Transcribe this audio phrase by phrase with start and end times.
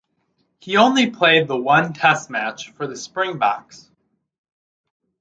[0.57, 3.91] He only played the one test match for the Springboks.